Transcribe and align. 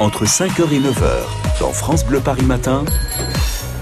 entre 0.00 0.24
5h 0.24 0.72
et 0.72 0.80
9h, 0.80 1.60
dans 1.60 1.72
France 1.72 2.04
Bleu 2.04 2.20
Paris 2.20 2.44
Matin. 2.44 2.84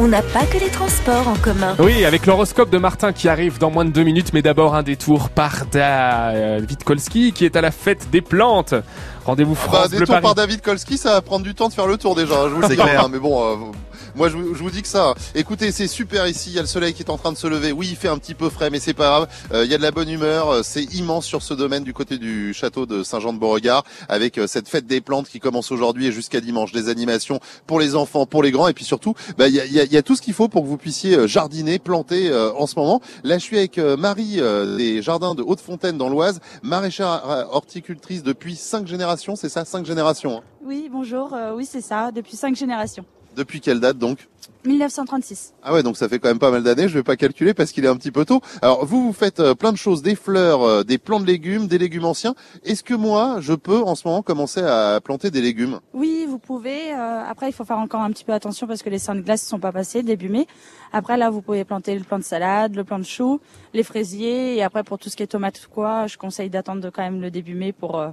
On 0.00 0.06
n'a 0.06 0.22
pas 0.22 0.44
que 0.46 0.58
les 0.58 0.68
transports 0.70 1.26
en 1.26 1.34
commun. 1.34 1.74
Oui, 1.80 2.04
avec 2.04 2.24
l'horoscope 2.24 2.70
de 2.70 2.78
Martin 2.78 3.12
qui 3.12 3.28
arrive 3.28 3.58
dans 3.58 3.70
moins 3.70 3.84
de 3.84 3.90
deux 3.90 4.04
minutes, 4.04 4.32
mais 4.32 4.42
d'abord 4.42 4.76
un 4.76 4.84
détour 4.84 5.28
par 5.28 5.66
David 5.72 6.84
Kolski 6.84 7.32
qui 7.32 7.44
est 7.44 7.56
à 7.56 7.60
la 7.60 7.72
fête 7.72 8.08
des 8.10 8.20
plantes. 8.20 8.74
Rendez-vous 9.26 9.54
Bah, 9.54 9.60
France 9.60 9.88
Bleu 9.90 9.98
tours 10.06 10.06
Paris. 10.14 10.22
par 10.22 10.34
David 10.36 10.62
Kolski, 10.62 10.98
ça 10.98 11.14
va 11.14 11.20
prendre 11.20 11.44
du 11.44 11.54
temps 11.54 11.68
de 11.68 11.74
faire 11.74 11.88
le 11.88 11.96
tour 11.98 12.14
déjà. 12.14 12.48
Je 12.48 12.54
vous 12.54 12.60
le 12.60 12.68
C'est 12.68 12.76
dis, 12.76 12.80
clair. 12.82 13.04
hein, 13.04 13.08
mais 13.10 13.18
bon, 13.18 13.42
euh, 13.44 13.56
moi 14.18 14.28
je, 14.28 14.36
vous- 14.36 14.54
je 14.54 14.62
vous 14.62 14.70
dis 14.70 14.82
que 14.82 14.88
ça. 14.88 15.14
Écoutez, 15.34 15.70
c'est 15.72 15.86
super 15.86 16.26
ici. 16.26 16.50
Il 16.50 16.56
y 16.56 16.58
a 16.58 16.62
le 16.62 16.66
soleil 16.68 16.92
qui 16.92 17.02
est 17.02 17.10
en 17.10 17.16
train 17.16 17.32
de 17.32 17.36
se 17.38 17.46
lever. 17.46 17.72
Oui, 17.72 17.88
il 17.90 17.96
fait 17.96 18.08
un 18.08 18.18
petit 18.18 18.34
peu 18.34 18.50
frais, 18.50 18.68
mais 18.68 18.80
c'est 18.80 18.92
pas 18.94 19.06
grave. 19.06 19.28
Euh, 19.54 19.64
il 19.64 19.70
y 19.70 19.74
a 19.74 19.78
de 19.78 19.82
la 19.82 19.92
bonne 19.92 20.10
humeur. 20.10 20.50
Euh, 20.50 20.62
C'est 20.62 20.82
immense 20.94 21.24
sur 21.24 21.42
ce 21.42 21.54
domaine 21.54 21.84
du 21.84 21.94
côté 21.94 22.18
du 22.18 22.52
château 22.52 22.84
de 22.84 23.02
Saint-Jean-de-Beauregard, 23.02 23.84
avec 24.08 24.36
euh, 24.38 24.46
cette 24.46 24.68
fête 24.68 24.86
des 24.86 25.00
plantes 25.00 25.28
qui 25.28 25.38
commence 25.40 25.70
aujourd'hui 25.72 26.06
et 26.08 26.12
jusqu'à 26.12 26.40
dimanche. 26.40 26.72
Des 26.72 26.88
animations 26.88 27.38
pour 27.66 27.78
les 27.80 27.94
enfants, 27.94 28.26
pour 28.26 28.42
les 28.42 28.50
grands, 28.50 28.68
et 28.68 28.74
puis 28.74 28.84
surtout, 28.84 29.14
bah, 29.38 29.46
il 29.48 29.54
y, 29.54 29.60
a, 29.60 29.64
y 29.84 29.96
a- 29.96 30.02
tout 30.02 30.16
ce 30.16 30.22
qu'il 30.22 30.34
faut 30.34 30.48
pour 30.48 30.62
que 30.64 30.68
vous 30.68 30.76
puissiez 30.76 31.28
jardiner, 31.28 31.78
planter 31.78 32.32
en 32.56 32.66
ce 32.66 32.74
moment. 32.78 33.00
Là, 33.24 33.38
je 33.38 33.44
suis 33.44 33.56
avec 33.56 33.78
Marie 33.78 34.40
des 34.76 35.00
jardins 35.02 35.34
de 35.34 35.42
Haute-Fontaine 35.42 35.96
dans 35.96 36.08
l'Oise, 36.08 36.40
maraîchère 36.62 37.46
horticultrice 37.52 38.22
depuis 38.22 38.56
cinq 38.56 38.86
générations. 38.86 39.36
C'est 39.36 39.48
ça, 39.48 39.64
cinq 39.64 39.86
générations. 39.86 40.38
hein? 40.38 40.42
Oui, 40.64 40.88
bonjour. 40.90 41.34
oui, 41.54 41.66
c'est 41.70 41.80
ça, 41.80 42.10
depuis 42.12 42.36
cinq 42.36 42.56
générations. 42.56 43.04
Depuis 43.36 43.60
quelle 43.60 43.80
date 43.80 43.98
donc 43.98 44.28
1936. 44.64 45.54
Ah 45.62 45.72
ouais, 45.72 45.82
donc 45.82 45.96
ça 45.96 46.08
fait 46.08 46.18
quand 46.18 46.28
même 46.28 46.38
pas 46.40 46.50
mal 46.50 46.62
d'années. 46.62 46.88
Je 46.88 46.94
vais 46.94 47.02
pas 47.04 47.16
calculer 47.16 47.54
parce 47.54 47.70
qu'il 47.72 47.84
est 47.84 47.88
un 47.88 47.96
petit 47.96 48.10
peu 48.10 48.24
tôt. 48.24 48.40
Alors 48.60 48.84
vous, 48.84 49.06
vous 49.06 49.12
faites 49.12 49.40
euh, 49.40 49.54
plein 49.54 49.72
de 49.72 49.76
choses, 49.78 50.02
des 50.02 50.14
fleurs, 50.16 50.62
euh, 50.62 50.82
des 50.82 50.98
plants 50.98 51.20
de 51.20 51.26
légumes, 51.26 51.68
des 51.68 51.78
légumes 51.78 52.04
anciens. 52.04 52.34
Est-ce 52.64 52.82
que 52.82 52.94
moi, 52.94 53.36
je 53.40 53.54
peux 53.54 53.78
en 53.80 53.94
ce 53.94 54.06
moment 54.06 54.20
commencer 54.22 54.60
à 54.60 55.00
planter 55.02 55.30
des 55.30 55.40
légumes? 55.40 55.78
Oui, 55.94 56.26
vous 56.28 56.38
pouvez. 56.38 56.92
euh, 56.92 57.22
après, 57.28 57.48
il 57.48 57.52
faut 57.52 57.64
faire 57.64 57.78
encore 57.78 58.00
un 58.02 58.10
petit 58.10 58.24
peu 58.24 58.32
attention 58.32 58.66
parce 58.66 58.82
que 58.82 58.90
les 58.90 58.98
seins 58.98 59.14
de 59.14 59.20
glace 59.20 59.44
ne 59.44 59.48
sont 59.48 59.60
pas 59.60 59.72
passés 59.72 60.02
début 60.02 60.28
mai. 60.28 60.46
Après, 60.92 61.16
là, 61.16 61.30
vous 61.30 61.40
pouvez 61.40 61.64
planter 61.64 61.96
le 61.96 62.04
plant 62.04 62.18
de 62.18 62.24
salade, 62.24 62.74
le 62.74 62.84
plant 62.84 62.98
de 62.98 63.04
chou, 63.04 63.40
les 63.74 63.82
fraisiers. 63.84 64.56
Et 64.56 64.62
après, 64.62 64.82
pour 64.82 64.98
tout 64.98 65.08
ce 65.08 65.16
qui 65.16 65.22
est 65.22 65.28
tomates 65.28 65.60
ou 65.66 65.70
quoi, 65.72 66.06
je 66.08 66.18
conseille 66.18 66.50
d'attendre 66.50 66.90
quand 66.92 67.02
même 67.02 67.20
le 67.20 67.30
début 67.30 67.54
mai 67.54 67.72
pour 67.72 67.98
euh, 67.98 68.08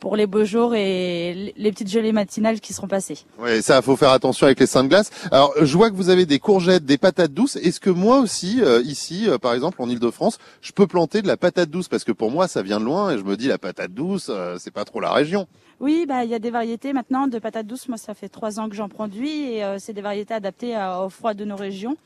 pour 0.00 0.16
les 0.16 0.26
beaux 0.26 0.44
jours 0.44 0.74
et 0.74 1.54
les 1.56 1.72
petites 1.72 1.88
gelées 1.88 2.12
matinales 2.12 2.60
qui 2.60 2.74
seront 2.74 2.88
passées. 2.88 3.18
Ouais, 3.38 3.62
ça, 3.62 3.80
faut 3.80 3.96
faire 3.96 4.10
attention 4.10 4.46
avec 4.46 4.60
les 4.60 4.66
seins 4.66 4.84
de 4.84 4.88
glace. 4.88 5.10
Alors, 5.30 5.54
je 5.60 5.76
vois 5.76 5.90
que 5.90 5.96
vous 5.96 6.10
avez 6.10 6.26
des 6.26 6.38
courgettes, 6.38 6.84
des 6.84 6.98
patates 6.98 7.32
douces. 7.32 7.56
Est-ce 7.56 7.80
que 7.80 7.88
moi 7.90 8.18
aussi, 8.18 8.60
euh, 8.62 8.82
ici, 8.84 9.28
euh, 9.28 9.38
par 9.38 9.54
exemple, 9.54 9.80
en 9.80 9.88
Ile-de-France, 9.88 10.38
je 10.60 10.72
peux 10.72 10.86
planter 10.86 11.22
de 11.22 11.26
la 11.26 11.36
patate 11.38 11.70
douce? 11.70 11.88
Parce 11.88 12.04
que 12.04 12.12
pour 12.12 12.30
moi, 12.30 12.48
ça 12.48 12.60
vient 12.62 12.80
de 12.80 12.84
loin 12.84 13.12
et 13.12 13.18
je 13.18 13.24
me 13.24 13.36
dis 13.36 13.48
la 13.48 13.56
patate 13.58 13.92
douce, 13.94 14.26
euh, 14.28 14.56
c'est 14.58 14.70
pas 14.72 14.84
trop 14.84 15.00
la 15.00 15.12
région. 15.12 15.46
Oui, 15.80 16.04
bah 16.06 16.22
il 16.24 16.30
y 16.30 16.34
a 16.34 16.38
des 16.38 16.50
variétés 16.50 16.92
maintenant 16.92 17.26
de 17.26 17.38
patates 17.38 17.66
douces. 17.66 17.88
Moi, 17.88 17.96
ça 17.98 18.14
fait 18.14 18.28
trois 18.28 18.60
ans 18.60 18.68
que 18.68 18.76
j'en 18.76 18.88
produis 18.88 19.42
et 19.54 19.64
euh, 19.64 19.78
c'est 19.80 19.92
des 19.92 20.02
variétés 20.02 20.34
adaptées 20.34 20.74
à- 20.76 21.02
au 21.02 21.08
froid 21.08 21.34
de 21.34 21.44
nos 21.44 21.56
régions 21.56 21.96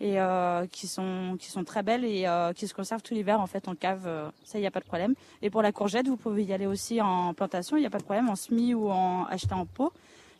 et 0.00 0.20
euh, 0.20 0.66
qui 0.66 0.86
sont 0.86 1.36
qui 1.38 1.48
sont 1.50 1.64
très 1.64 1.82
belles 1.82 2.04
et 2.04 2.26
euh, 2.26 2.52
qui 2.52 2.66
se 2.66 2.74
conservent 2.74 3.02
tout 3.02 3.14
l'hiver 3.14 3.40
en 3.40 3.46
fait 3.46 3.68
en 3.68 3.74
cave. 3.74 4.04
euh, 4.06 4.30
ça, 4.44 4.58
il 4.58 4.62
n'y 4.62 4.66
a 4.66 4.70
pas 4.70 4.80
de 4.80 4.84
problème. 4.84 5.14
Et 5.42 5.50
pour 5.50 5.62
la 5.62 5.72
courgette, 5.72 6.08
vous 6.08 6.16
pouvez 6.16 6.44
y 6.44 6.52
aller 6.52 6.66
aussi 6.66 7.00
en 7.00 7.34
plantation. 7.34 7.76
Il 7.76 7.80
n'y 7.80 7.86
a 7.86 7.90
pas 7.90 7.98
de 7.98 8.04
problème 8.04 8.28
en 8.28 8.36
semis 8.36 8.74
ou 8.74 8.90
en 8.90 9.24
acheter 9.26 9.54
en 9.54 9.66
pot. 9.66 9.92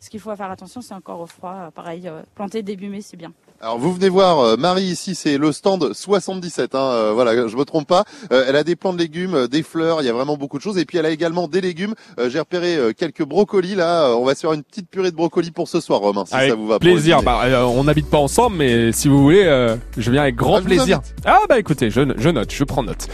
Ce 0.03 0.09
qu'il 0.09 0.19
faut 0.19 0.35
faire 0.35 0.51
attention, 0.51 0.81
c'est 0.81 0.93
encore 0.93 1.21
au 1.21 1.25
froid. 1.27 1.69
Pareil, 1.73 2.09
euh, 2.09 2.23
planter 2.35 2.61
début 2.61 2.89
mai, 2.89 2.99
c'est 3.01 3.15
bien. 3.15 3.31
Alors 3.61 3.79
vous 3.79 3.93
venez 3.93 4.09
voir 4.09 4.39
euh, 4.41 4.57
Marie 4.57 4.83
ici, 4.83 5.15
c'est 5.15 5.37
le 5.37 5.53
stand 5.53 5.93
77. 5.93 6.75
Hein, 6.75 6.79
euh, 6.79 7.11
voilà, 7.13 7.47
je 7.47 7.55
me 7.55 7.63
trompe 7.63 7.87
pas. 7.87 8.03
Euh, 8.33 8.43
elle 8.45 8.57
a 8.57 8.65
des 8.65 8.75
plants 8.75 8.91
de 8.91 8.97
légumes, 8.97 9.33
euh, 9.33 9.47
des 9.47 9.63
fleurs, 9.63 10.01
il 10.01 10.05
y 10.05 10.09
a 10.09 10.13
vraiment 10.13 10.35
beaucoup 10.35 10.57
de 10.57 10.61
choses. 10.61 10.77
Et 10.77 10.83
puis 10.83 10.97
elle 10.97 11.05
a 11.05 11.09
également 11.09 11.47
des 11.47 11.61
légumes. 11.61 11.93
Euh, 12.19 12.29
J'ai 12.29 12.39
repéré 12.39 12.75
euh, 12.75 12.91
quelques 12.91 13.23
brocolis 13.23 13.75
là. 13.75 14.07
Euh, 14.09 14.15
on 14.15 14.25
va 14.25 14.35
se 14.35 14.41
faire 14.41 14.51
une 14.51 14.63
petite 14.63 14.89
purée 14.89 15.11
de 15.11 15.15
brocolis 15.15 15.51
pour 15.51 15.69
ce 15.69 15.79
soir, 15.79 16.01
Romain, 16.01 16.25
si 16.25 16.35
Avec 16.35 16.49
ça 16.49 16.55
vous 16.57 16.67
va. 16.67 16.79
plaisir. 16.79 17.23
Bah, 17.23 17.39
euh, 17.45 17.63
on 17.63 17.85
n'habite 17.85 18.09
pas 18.09 18.17
ensemble, 18.17 18.57
mais 18.57 18.91
si 18.91 19.07
vous 19.07 19.23
voulez, 19.23 19.45
euh, 19.45 19.77
je 19.97 20.11
viens 20.11 20.23
avec 20.23 20.35
grand 20.35 20.57
Ah, 20.57 20.61
plaisir. 20.61 20.99
Ah 21.23 21.39
bah 21.47 21.57
écoutez, 21.59 21.89
je, 21.89 22.01
je 22.17 22.29
note, 22.29 22.51
je 22.51 22.63
prends 22.65 22.83
note. 22.83 23.07